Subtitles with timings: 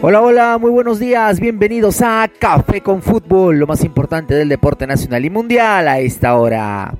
[0.00, 4.86] Hola, hola, muy buenos días, bienvenidos a Café con Fútbol, lo más importante del deporte
[4.86, 6.94] nacional y mundial a esta hora.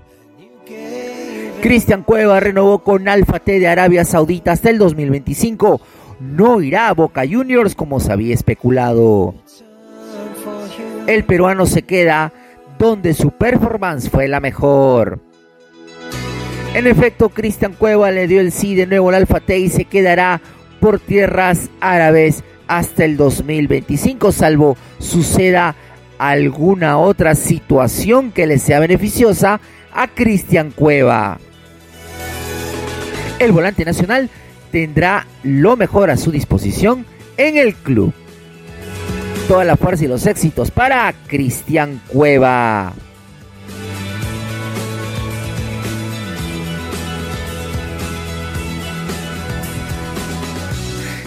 [1.63, 5.81] Cristian Cueva renovó con Alfa T de Arabia Saudita hasta el 2025.
[6.19, 9.35] No irá a Boca Juniors como se había especulado.
[11.07, 12.33] El peruano se queda
[12.81, 15.21] donde su performance fue la mejor.
[16.75, 19.85] En efecto, Cristian Cueva le dio el sí de nuevo al Alfa T y se
[19.85, 20.41] quedará
[20.81, 25.75] por tierras árabes hasta el 2025, salvo suceda
[26.17, 29.61] alguna otra situación que le sea beneficiosa
[29.93, 31.39] a Cristian Cueva.
[33.39, 34.31] El volante nacional
[34.73, 37.05] tendrá lo mejor a su disposición
[37.37, 38.15] en el club.
[39.51, 42.93] Toda la fuerza y los éxitos para Cristian Cueva.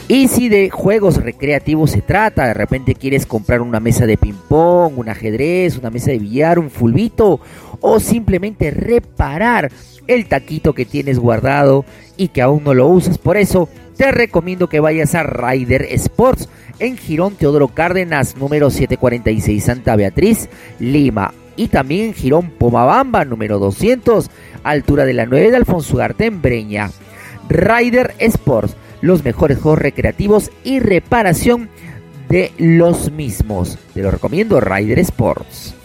[0.07, 4.97] Y si de juegos recreativos se trata, de repente quieres comprar una mesa de ping-pong,
[4.97, 7.41] un ajedrez, una mesa de billar, un fulbito,
[7.81, 9.69] o simplemente reparar
[10.07, 11.83] el taquito que tienes guardado
[12.15, 13.17] y que aún no lo usas.
[13.17, 16.47] Por eso te recomiendo que vayas a Rider Sports
[16.79, 20.49] en Girón Teodoro Cárdenas, número 746 Santa Beatriz,
[20.79, 21.33] Lima.
[21.55, 24.29] Y también en Girón Pomabamba, número 200,
[24.63, 26.89] altura de la 9 de Alfonso Ugarte Breña.
[27.49, 31.69] Rider Sports los mejores juegos recreativos y reparación
[32.29, 33.77] de los mismos.
[33.93, 35.75] Te lo recomiendo, Rider Sports.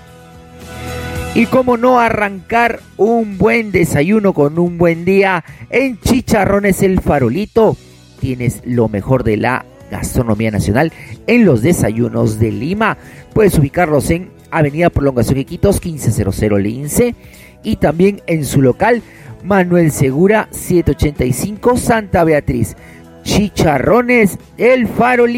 [1.37, 7.77] Y cómo no arrancar un buen desayuno con un buen día en Chicharrones El Farolito.
[8.19, 10.91] Tienes lo mejor de la gastronomía nacional
[11.27, 12.97] en los desayunos de Lima.
[13.35, 17.13] Puedes ubicarlos en Avenida Prolongación Iquitos 1500 Lince
[17.61, 19.03] y también en su local
[19.43, 22.75] Manuel Segura 785 Santa Beatriz.
[23.21, 25.37] Chicharrones El Farolito.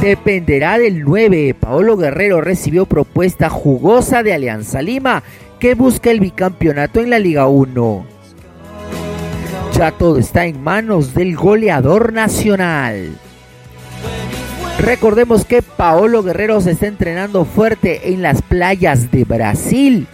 [0.00, 1.54] Dependerá del 9.
[1.58, 5.22] Paolo Guerrero recibió propuesta jugosa de Alianza Lima
[5.58, 8.06] que busca el bicampeonato en la Liga 1.
[9.78, 13.16] Ya todo está en manos del goleador nacional.
[14.78, 20.06] Recordemos que Paolo Guerrero se está entrenando fuerte en las playas de Brasil,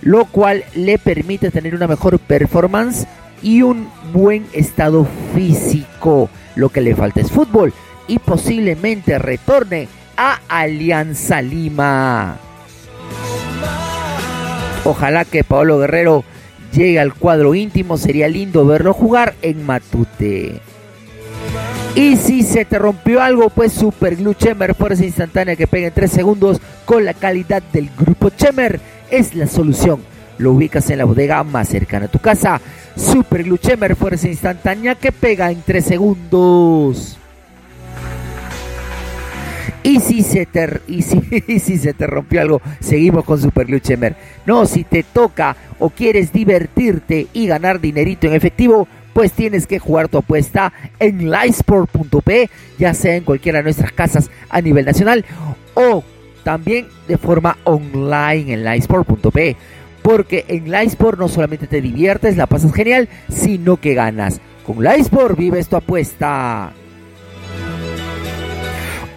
[0.00, 3.06] lo cual le permite tener una mejor performance
[3.42, 6.30] y un buen estado físico.
[6.54, 7.74] Lo que le falta es fútbol
[8.08, 12.36] y posiblemente retorne a Alianza Lima.
[14.84, 16.24] Ojalá que Paolo Guerrero
[16.72, 20.60] llegue al cuadro íntimo, sería lindo verlo jugar en Matute.
[21.94, 25.94] Y si se te rompió algo, pues Super Glue Chemer, fuerza instantánea que pega en
[25.94, 28.80] 3 segundos con la calidad del grupo Chemer,
[29.10, 30.02] es la solución.
[30.38, 32.60] Lo ubicas en la bodega más cercana a tu casa.
[32.94, 37.16] Super Glue Chemer, fuerza instantánea que pega en 3 segundos.
[39.86, 43.66] Y si, se te, y, si, y si se te rompió algo, seguimos con Super
[43.66, 44.16] Glue Chemer.
[44.44, 49.78] No, si te toca o quieres divertirte y ganar dinerito en efectivo, pues tienes que
[49.78, 55.24] jugar tu apuesta en livesport.p, ya sea en cualquiera de nuestras casas a nivel nacional
[55.74, 56.02] o
[56.42, 59.56] también de forma online en livesport.p.
[60.02, 64.40] Porque en Livesport no solamente te diviertes, la pasas genial, sino que ganas.
[64.64, 66.72] Con Livesport vives tu apuesta.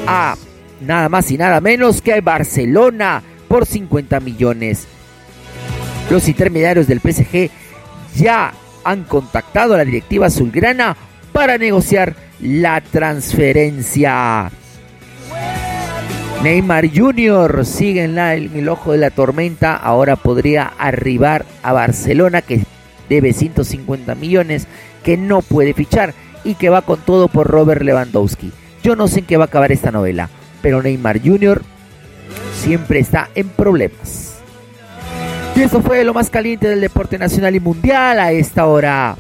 [0.08, 0.36] a
[0.82, 4.88] nada más y nada menos que Barcelona por 50 millones.
[6.10, 7.50] Los intermediarios del PSG
[8.16, 8.54] ya
[8.84, 10.96] han contactado a la directiva azulgrana
[11.32, 14.52] para negociar la transferencia.
[16.44, 17.66] Neymar Jr.
[17.66, 19.76] sigue en, en, el ojo de la tormenta.
[19.76, 22.62] Ahora podría arribar a Barcelona, que
[23.10, 24.68] debe 150 millones,
[25.04, 26.14] que no puede fichar
[26.46, 28.54] y que va con todo por Robert Lewandowski.
[28.82, 30.30] Yo no sé en qué va a acabar esta novela
[30.66, 31.62] pero Neymar Jr.
[32.60, 34.38] siempre está en problemas.
[35.56, 39.16] Y eso fue lo más caliente del deporte nacional y mundial a esta hora.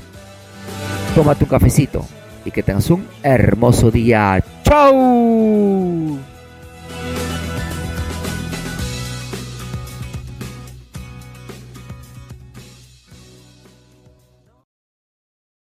[1.13, 2.04] Toma tu cafecito
[2.45, 4.44] y que tengas un hermoso día.
[4.63, 6.18] ¡Chao!